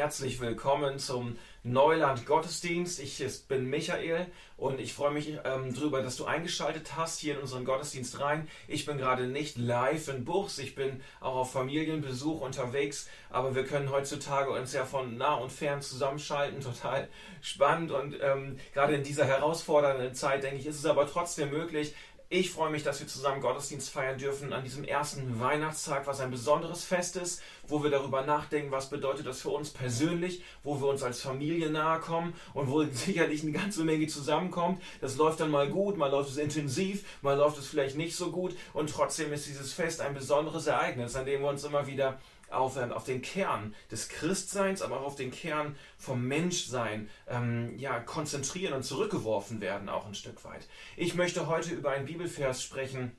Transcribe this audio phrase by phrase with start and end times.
[0.00, 3.00] herzlich willkommen zum Neuland Gottesdienst.
[3.00, 4.26] Ich bin Michael
[4.56, 8.48] und ich freue mich ähm, darüber, dass du eingeschaltet hast hier in unseren Gottesdienst rein.
[8.66, 13.66] Ich bin gerade nicht live in Buchs, ich bin auch auf Familienbesuch unterwegs, aber wir
[13.66, 16.60] können heutzutage uns ja von nah und fern zusammenschalten.
[16.70, 17.06] Total
[17.42, 21.94] spannend und ähm, gerade in dieser herausfordernden Zeit, denke ich, ist es aber trotzdem möglich,
[22.32, 26.30] ich freue mich, dass wir zusammen Gottesdienst feiern dürfen an diesem ersten Weihnachtstag, was ein
[26.30, 30.86] besonderes Fest ist, wo wir darüber nachdenken, was bedeutet das für uns persönlich, wo wir
[30.86, 34.80] uns als Familie nahe kommen und wo sicherlich eine ganze Menge zusammenkommt.
[35.00, 38.30] Das läuft dann mal gut, mal läuft es intensiv, mal läuft es vielleicht nicht so
[38.30, 42.20] gut und trotzdem ist dieses Fest ein besonderes Ereignis, an dem wir uns immer wieder
[42.50, 47.78] auf, ähm, auf den Kern des Christseins, aber auch auf den Kern vom Menschsein ähm,
[47.78, 50.68] ja, konzentrieren und zurückgeworfen werden, auch ein Stück weit.
[50.96, 53.16] Ich möchte heute über einen Bibelvers sprechen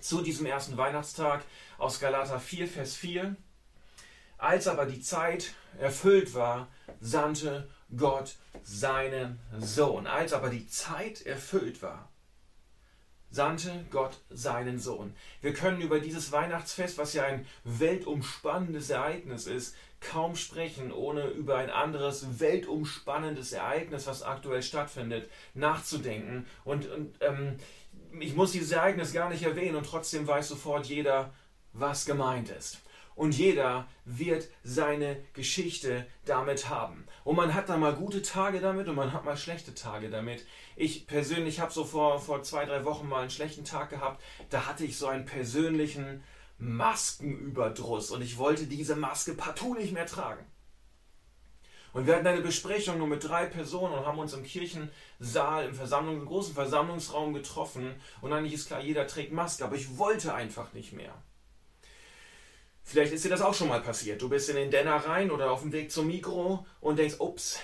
[0.00, 1.44] zu diesem ersten Weihnachtstag
[1.78, 3.36] aus Galater 4, Vers 4.
[4.38, 6.68] Als aber die Zeit erfüllt war,
[7.00, 10.06] sandte Gott seinen Sohn.
[10.06, 12.10] Als aber die Zeit erfüllt war,
[13.30, 15.14] sandte Gott seinen Sohn.
[15.40, 21.56] Wir können über dieses Weihnachtsfest, was ja ein weltumspannendes Ereignis ist, kaum sprechen, ohne über
[21.56, 26.46] ein anderes weltumspannendes Ereignis, was aktuell stattfindet, nachzudenken.
[26.64, 27.56] Und, und ähm,
[28.20, 31.32] ich muss dieses Ereignis gar nicht erwähnen und trotzdem weiß sofort jeder,
[31.72, 32.80] was gemeint ist
[33.16, 37.06] und jeder wird seine Geschichte damit haben.
[37.24, 40.46] Und man hat da mal gute Tage damit und man hat mal schlechte Tage damit.
[40.76, 44.22] Ich persönlich habe so vor, vor zwei, drei Wochen mal einen schlechten Tag gehabt.
[44.50, 46.22] Da hatte ich so einen persönlichen
[46.58, 50.44] Maskenüberdruss und ich wollte diese Maske partout nicht mehr tragen.
[51.92, 55.74] Und wir hatten eine Besprechung nur mit drei Personen und haben uns im Kirchensaal, im,
[55.74, 57.94] Versammlung, im großen Versammlungsraum getroffen.
[58.20, 61.14] Und eigentlich ist klar, jeder trägt Maske, aber ich wollte einfach nicht mehr.
[62.88, 64.22] Vielleicht ist dir das auch schon mal passiert.
[64.22, 67.58] Du bist in den Denner rein oder auf dem Weg zum Mikro und denkst, ups,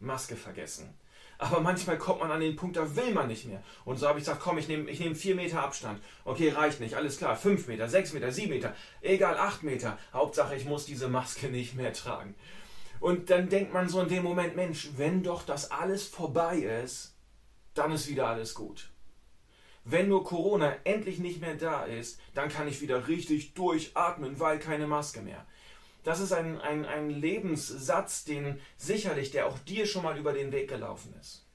[0.00, 0.98] Maske vergessen.
[1.36, 3.62] Aber manchmal kommt man an den Punkt, da will man nicht mehr.
[3.84, 6.02] Und so habe ich gesagt, komm, ich nehme ich nehm vier Meter Abstand.
[6.24, 7.36] Okay, reicht nicht, alles klar.
[7.36, 9.98] Fünf Meter, sechs Meter, sieben Meter, egal, acht Meter.
[10.14, 12.34] Hauptsache, ich muss diese Maske nicht mehr tragen.
[13.00, 17.14] Und dann denkt man so in dem Moment, Mensch, wenn doch das alles vorbei ist,
[17.74, 18.88] dann ist wieder alles gut.
[19.84, 24.58] Wenn nur Corona endlich nicht mehr da ist, dann kann ich wieder richtig durchatmen, weil
[24.58, 25.44] keine Maske mehr.
[26.04, 30.52] Das ist ein, ein, ein Lebenssatz, den sicherlich, der auch dir schon mal über den
[30.52, 31.46] Weg gelaufen ist.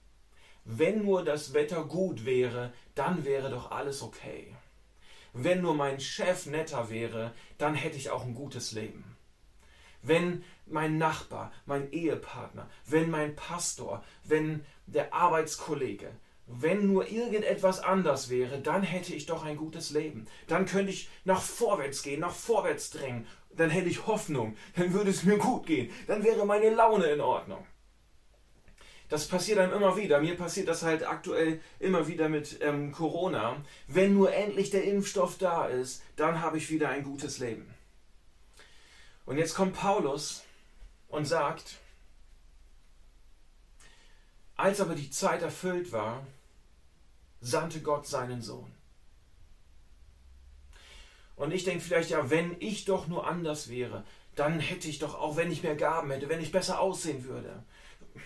[0.63, 4.55] Wenn nur das Wetter gut wäre, dann wäre doch alles okay.
[5.33, 9.17] Wenn nur mein Chef netter wäre, dann hätte ich auch ein gutes Leben.
[10.01, 16.11] Wenn mein Nachbar, mein Ehepartner, wenn mein Pastor, wenn der Arbeitskollege,
[16.51, 20.25] wenn nur irgendetwas anders wäre, dann hätte ich doch ein gutes Leben.
[20.47, 23.27] Dann könnte ich nach vorwärts gehen, nach vorwärts drängen.
[23.51, 24.57] Dann hätte ich Hoffnung.
[24.75, 25.91] Dann würde es mir gut gehen.
[26.07, 27.65] Dann wäre meine Laune in Ordnung.
[29.09, 30.21] Das passiert einem immer wieder.
[30.21, 33.57] Mir passiert das halt aktuell immer wieder mit ähm, Corona.
[33.87, 37.73] Wenn nur endlich der Impfstoff da ist, dann habe ich wieder ein gutes Leben.
[39.25, 40.43] Und jetzt kommt Paulus
[41.09, 41.77] und sagt,
[44.55, 46.25] als aber die Zeit erfüllt war,
[47.41, 48.71] sandte Gott seinen Sohn.
[51.35, 54.03] Und ich denke vielleicht, ja, wenn ich doch nur anders wäre,
[54.35, 57.63] dann hätte ich doch, auch wenn ich mehr Gaben hätte, wenn ich besser aussehen würde,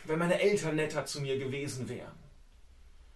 [0.06, 2.18] wenn meine Eltern netter zu mir gewesen wären.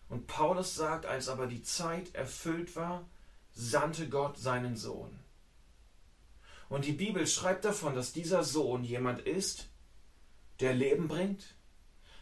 [0.09, 3.07] Und Paulus sagt, als aber die Zeit erfüllt war,
[3.51, 5.19] sandte Gott seinen Sohn.
[6.69, 9.69] Und die Bibel schreibt davon, dass dieser Sohn jemand ist,
[10.59, 11.55] der Leben bringt,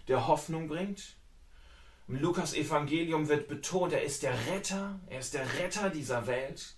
[0.07, 1.15] der Hoffnung bringt,
[2.07, 6.75] im Lukas Evangelium wird betont, er ist der Retter, er ist der Retter dieser Welt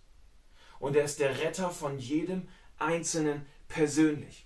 [0.80, 2.48] und er ist der Retter von jedem
[2.80, 4.46] Einzelnen persönlich.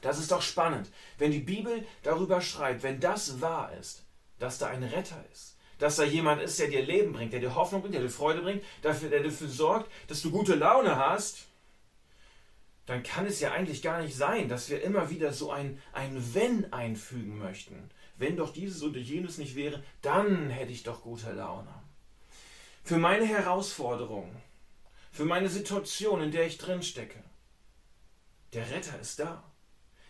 [0.00, 4.04] Das ist doch spannend, wenn die Bibel darüber schreibt, wenn das wahr ist,
[4.38, 7.54] dass da ein Retter ist, dass da jemand ist, der dir Leben bringt, der dir
[7.54, 11.46] Hoffnung bringt, der dir Freude bringt, der dafür sorgt, dass du gute Laune hast,
[12.86, 16.34] dann kann es ja eigentlich gar nicht sein, dass wir immer wieder so ein, ein
[16.34, 21.32] Wenn einfügen möchten wenn doch dieses und jenes nicht wäre, dann hätte ich doch gute
[21.32, 21.72] Laune.
[22.82, 24.34] Für meine Herausforderung,
[25.12, 27.22] für meine Situation, in der ich drin stecke,
[28.52, 29.42] der Retter ist da.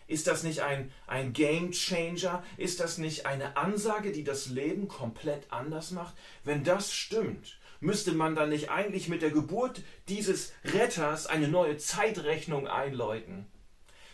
[0.07, 2.43] Ist das nicht ein, ein Game Changer?
[2.55, 6.15] Ist das nicht eine Ansage, die das Leben komplett anders macht?
[6.45, 11.77] Wenn das stimmt, müsste man dann nicht eigentlich mit der Geburt dieses Retters eine neue
[11.77, 13.47] Zeitrechnung einläuten?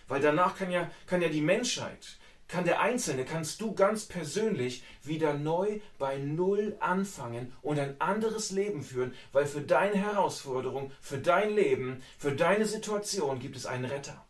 [0.07, 2.18] Weil danach kann ja, kann ja die Menschheit,
[2.54, 8.52] kann der Einzelne, kannst du ganz persönlich wieder neu bei Null anfangen und ein anderes
[8.52, 13.86] Leben führen, weil für deine Herausforderung, für dein Leben, für deine Situation gibt es einen
[13.86, 14.24] Retter.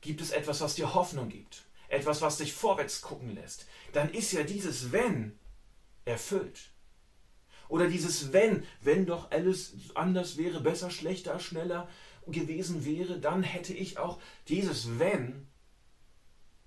[0.00, 4.32] gibt es etwas, was dir Hoffnung gibt, etwas, was dich vorwärts gucken lässt, dann ist
[4.32, 5.38] ja dieses Wenn
[6.04, 6.72] erfüllt.
[7.68, 11.88] Oder dieses Wenn, wenn doch alles anders wäre, besser, schlechter, schneller
[12.26, 15.46] gewesen wäre, dann hätte ich auch dieses Wenn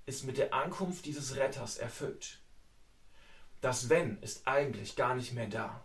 [0.05, 2.39] ist mit der Ankunft dieses Retters erfüllt.
[3.61, 5.83] Das Wenn ist eigentlich gar nicht mehr da.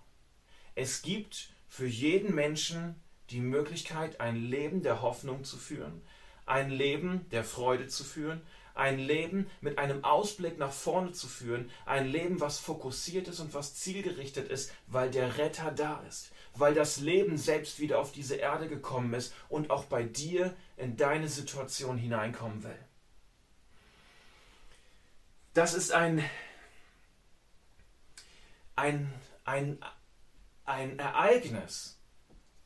[0.74, 2.96] Es gibt für jeden Menschen
[3.30, 6.02] die Möglichkeit, ein Leben der Hoffnung zu führen,
[6.46, 8.40] ein Leben der Freude zu führen,
[8.74, 13.52] ein Leben mit einem Ausblick nach vorne zu führen, ein Leben, was fokussiert ist und
[13.52, 18.36] was zielgerichtet ist, weil der Retter da ist, weil das Leben selbst wieder auf diese
[18.36, 22.78] Erde gekommen ist und auch bei dir in deine Situation hineinkommen will.
[25.54, 26.24] Das ist ein,
[28.76, 29.12] ein,
[29.44, 29.78] ein,
[30.64, 31.98] ein Ereignis,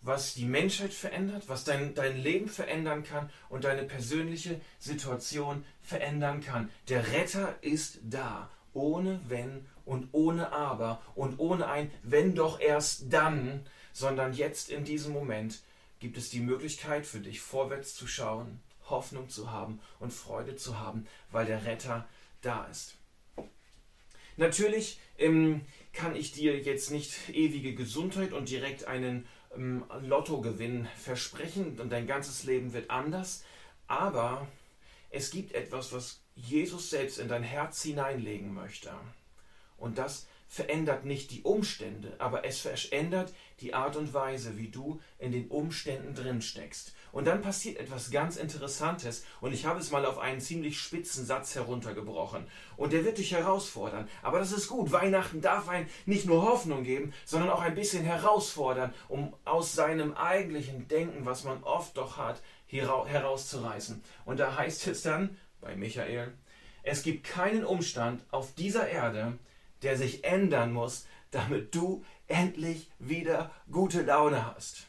[0.00, 6.40] was die Menschheit verändert, was dein, dein Leben verändern kann und deine persönliche Situation verändern
[6.40, 6.70] kann.
[6.88, 13.12] Der Retter ist da, ohne Wenn und ohne Aber und ohne ein Wenn doch erst
[13.12, 15.60] dann, sondern jetzt in diesem Moment
[16.00, 20.80] gibt es die Möglichkeit für dich vorwärts zu schauen, Hoffnung zu haben und Freude zu
[20.80, 22.06] haben, weil der Retter
[22.42, 22.96] da ist.
[24.36, 25.62] Natürlich ähm,
[25.92, 32.06] kann ich dir jetzt nicht ewige Gesundheit und direkt einen ähm, Lottogewinn versprechen und dein
[32.06, 33.44] ganzes Leben wird anders.
[33.86, 34.48] Aber
[35.10, 38.90] es gibt etwas, was Jesus selbst in dein Herz hineinlegen möchte.
[39.76, 45.00] Und das verändert nicht die Umstände, aber es verändert die Art und Weise, wie du
[45.18, 46.92] in den Umständen drin steckst.
[47.12, 51.26] Und dann passiert etwas ganz Interessantes und ich habe es mal auf einen ziemlich spitzen
[51.26, 52.46] Satz heruntergebrochen.
[52.78, 54.08] Und der wird dich herausfordern.
[54.22, 54.92] Aber das ist gut.
[54.92, 60.14] Weihnachten darf einen nicht nur Hoffnung geben, sondern auch ein bisschen herausfordern, um aus seinem
[60.14, 64.02] eigentlichen Denken, was man oft doch hat, herauszureißen.
[64.24, 66.32] Und da heißt es dann bei Michael,
[66.82, 69.38] es gibt keinen Umstand auf dieser Erde,
[69.82, 74.86] der sich ändern muss, damit du endlich wieder gute Laune hast.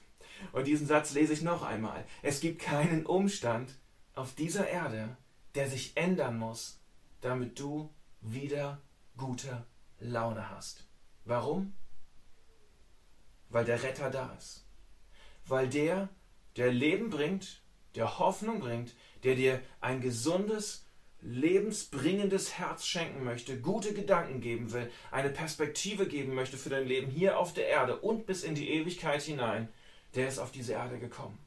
[0.51, 2.05] Und diesen Satz lese ich noch einmal.
[2.21, 3.77] Es gibt keinen Umstand
[4.15, 5.17] auf dieser Erde,
[5.55, 6.79] der sich ändern muss,
[7.21, 7.89] damit du
[8.21, 8.81] wieder
[9.17, 9.65] gute
[9.99, 10.87] Laune hast.
[11.25, 11.73] Warum?
[13.49, 14.67] Weil der Retter da ist.
[15.45, 16.09] Weil der,
[16.57, 17.63] der Leben bringt,
[17.95, 20.85] der Hoffnung bringt, der dir ein gesundes,
[21.21, 27.09] lebensbringendes Herz schenken möchte, gute Gedanken geben will, eine Perspektive geben möchte für dein Leben
[27.09, 29.69] hier auf der Erde und bis in die Ewigkeit hinein,
[30.15, 31.37] der ist auf diese Erde gekommen.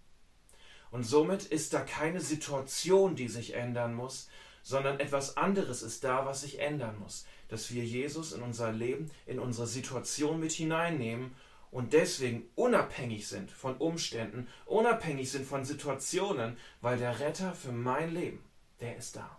[0.91, 4.29] Und somit ist da keine Situation, die sich ändern muss,
[4.63, 7.27] sondern etwas anderes ist da, was sich ändern muss.
[7.49, 11.35] Dass wir Jesus in unser Leben, in unsere Situation mit hineinnehmen
[11.71, 18.15] und deswegen unabhängig sind von Umständen, unabhängig sind von Situationen, weil der Retter für mein
[18.15, 18.43] Leben,
[18.81, 19.39] der ist da.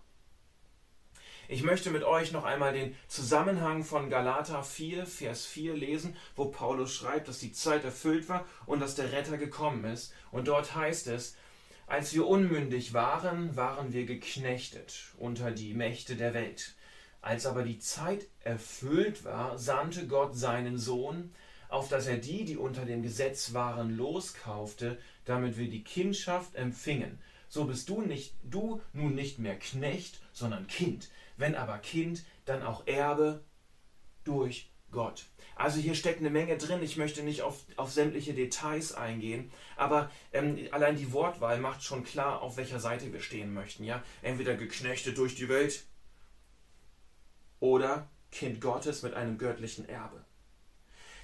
[1.50, 6.46] Ich möchte mit euch noch einmal den Zusammenhang von Galater 4, Vers 4 lesen, wo
[6.46, 10.14] Paulus schreibt, dass die Zeit erfüllt war und dass der Retter gekommen ist.
[10.32, 11.38] Und dort heißt es,
[11.86, 16.76] als wir unmündig waren, waren wir geknechtet unter die Mächte der Welt.
[17.22, 21.34] Als aber die Zeit erfüllt war, sandte Gott seinen Sohn,
[21.70, 27.20] auf dass er die, die unter dem Gesetz waren, loskaufte, damit wir die Kindschaft empfingen.
[27.48, 31.07] So bist du nicht, du nun nicht mehr Knecht, sondern Kind
[31.38, 33.44] wenn aber Kind, dann auch Erbe
[34.24, 35.26] durch Gott.
[35.56, 36.84] Also hier steckt eine Menge drin.
[36.84, 42.04] Ich möchte nicht auf, auf sämtliche Details eingehen, aber ähm, allein die Wortwahl macht schon
[42.04, 43.84] klar, auf welcher Seite wir stehen möchten.
[43.84, 45.86] Ja, entweder geknechtet durch die Welt
[47.60, 50.24] oder Kind Gottes mit einem göttlichen Erbe.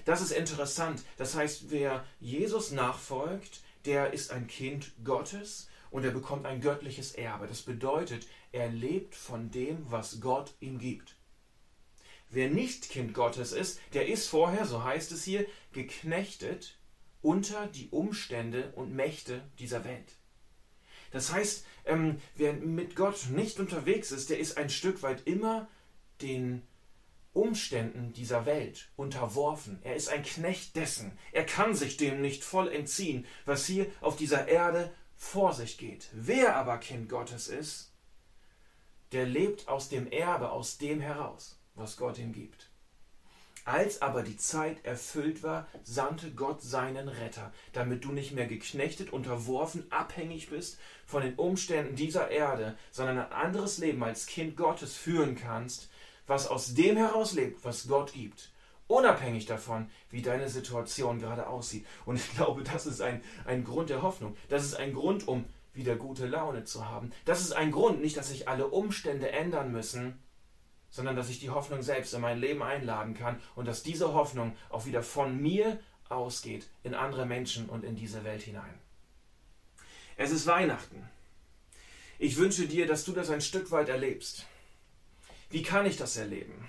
[0.04, 1.02] Das ist interessant.
[1.16, 7.12] Das heißt, wer Jesus nachfolgt, der ist ein Kind Gottes und er bekommt ein göttliches
[7.12, 7.46] Erbe.
[7.46, 11.14] Das bedeutet, er lebt von dem, was Gott ihm gibt.
[12.30, 16.80] Wer nicht Kind Gottes ist, der ist vorher, so heißt es hier, geknechtet
[17.22, 20.16] unter die Umstände und Mächte dieser Welt.
[21.12, 25.68] Das heißt, ähm, wer mit Gott nicht unterwegs ist, der ist ein Stück weit immer
[26.20, 26.62] den
[27.32, 29.78] Umständen dieser Welt unterworfen.
[29.84, 31.16] Er ist ein Knecht dessen.
[31.30, 36.08] Er kann sich dem nicht voll entziehen, was hier auf dieser Erde vor sich geht.
[36.12, 37.92] Wer aber Kind Gottes ist,
[39.12, 42.70] der lebt aus dem Erbe, aus dem heraus, was Gott ihm gibt.
[43.64, 49.10] Als aber die Zeit erfüllt war, sandte Gott seinen Retter, damit du nicht mehr geknechtet,
[49.10, 54.94] unterworfen, abhängig bist von den Umständen dieser Erde, sondern ein anderes Leben als Kind Gottes
[54.94, 55.88] führen kannst,
[56.26, 58.50] was aus dem heraus lebt, was Gott gibt
[58.86, 61.86] unabhängig davon, wie deine Situation gerade aussieht.
[62.04, 64.36] Und ich glaube, das ist ein, ein Grund der Hoffnung.
[64.48, 67.10] Das ist ein Grund, um wieder gute Laune zu haben.
[67.24, 70.22] Das ist ein Grund, nicht, dass sich alle Umstände ändern müssen,
[70.90, 74.56] sondern dass ich die Hoffnung selbst in mein Leben einladen kann und dass diese Hoffnung
[74.70, 78.78] auch wieder von mir ausgeht in andere Menschen und in diese Welt hinein.
[80.16, 81.08] Es ist Weihnachten.
[82.18, 84.46] Ich wünsche dir, dass du das ein Stück weit erlebst.
[85.50, 86.68] Wie kann ich das erleben?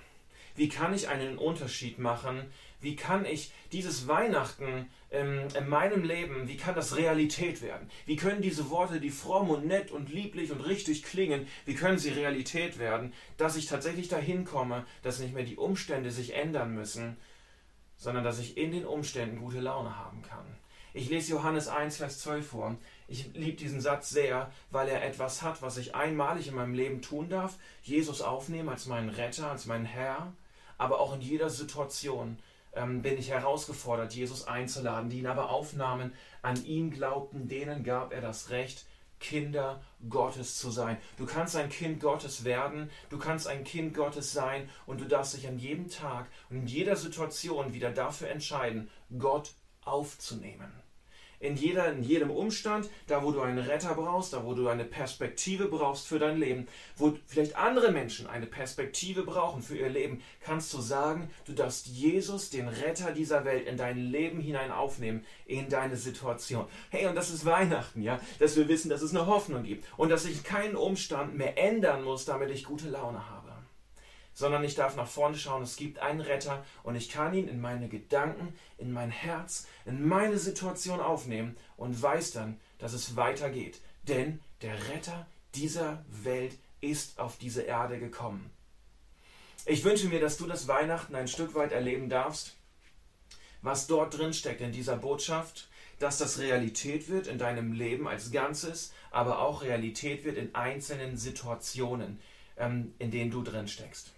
[0.56, 2.50] Wie kann ich einen Unterschied machen?
[2.80, 7.90] Wie kann ich dieses Weihnachten ähm, in meinem Leben, wie kann das Realität werden?
[8.04, 11.98] Wie können diese Worte, die fromm und nett und lieblich und richtig klingen, wie können
[11.98, 16.74] sie Realität werden, dass ich tatsächlich dahin komme, dass nicht mehr die Umstände sich ändern
[16.74, 17.16] müssen,
[17.96, 20.46] sondern dass ich in den Umständen gute Laune haben kann?
[20.96, 22.76] Ich lese Johannes 1, Vers 12 vor.
[23.06, 27.02] Ich liebe diesen Satz sehr, weil er etwas hat, was ich einmalig in meinem Leben
[27.02, 27.58] tun darf.
[27.82, 30.32] Jesus aufnehmen als meinen Retter, als meinen Herr,
[30.78, 32.38] aber auch in jeder Situation
[32.72, 38.12] ähm, bin ich herausgefordert, Jesus einzuladen, die ihn aber aufnahmen, an ihn glaubten, denen gab
[38.12, 38.86] er das Recht,
[39.18, 40.98] Kinder Gottes zu sein.
[41.16, 45.34] Du kannst ein Kind Gottes werden, du kannst ein Kind Gottes sein und du darfst
[45.34, 49.54] dich an jedem Tag und in jeder Situation wieder dafür entscheiden, Gott
[49.84, 50.85] aufzunehmen
[51.40, 54.84] in, jeder, in jedem Umstand, da wo du einen Retter brauchst, da wo du eine
[54.84, 56.66] Perspektive brauchst für dein Leben,
[56.96, 61.86] wo vielleicht andere Menschen eine Perspektive brauchen für ihr Leben, kannst du sagen, du darfst
[61.86, 66.66] Jesus, den Retter dieser Welt, in dein Leben hinein aufnehmen, in deine Situation.
[66.90, 70.08] Hey, und das ist Weihnachten, ja, dass wir wissen, dass es eine Hoffnung gibt und
[70.08, 73.35] dass ich keinen Umstand mehr ändern muss, damit ich gute Laune habe
[74.36, 75.62] sondern ich darf nach vorne schauen.
[75.62, 80.06] Es gibt einen Retter und ich kann ihn in meine Gedanken, in mein Herz, in
[80.06, 83.80] meine Situation aufnehmen und weiß dann, dass es weitergeht.
[84.02, 88.50] Denn der Retter dieser Welt ist auf diese Erde gekommen.
[89.64, 92.56] Ich wünsche mir, dass du das Weihnachten ein Stück weit erleben darfst,
[93.62, 98.30] was dort drin steckt in dieser Botschaft, dass das Realität wird in deinem Leben als
[98.30, 102.20] Ganzes, aber auch Realität wird in einzelnen Situationen,
[102.58, 104.12] ähm, in denen du drin steckst.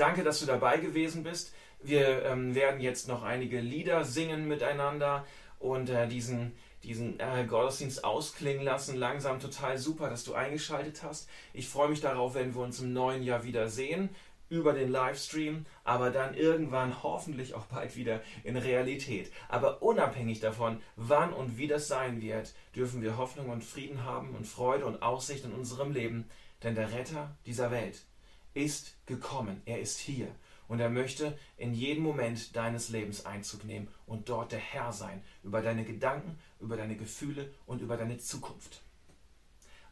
[0.00, 1.52] Danke, dass du dabei gewesen bist.
[1.82, 5.26] Wir ähm, werden jetzt noch einige Lieder singen miteinander
[5.58, 6.52] und äh, diesen,
[6.82, 8.96] diesen äh, Gottesdienst ausklingen lassen.
[8.96, 11.28] Langsam total super, dass du eingeschaltet hast.
[11.52, 14.08] Ich freue mich darauf, wenn wir uns im neuen Jahr wieder sehen
[14.48, 19.30] über den Livestream, aber dann irgendwann hoffentlich auch bald wieder in Realität.
[19.50, 24.34] Aber unabhängig davon, wann und wie das sein wird, dürfen wir Hoffnung und Frieden haben
[24.34, 26.30] und Freude und Aussicht in unserem Leben,
[26.62, 28.06] denn der Retter dieser Welt
[28.54, 30.28] ist gekommen, er ist hier
[30.68, 35.22] und er möchte in jedem Moment deines Lebens Einzug nehmen und dort der Herr sein
[35.42, 38.82] über deine Gedanken, über deine Gefühle und über deine Zukunft.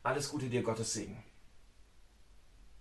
[0.02, 1.22] Alles Gute dir, Gottes Segen.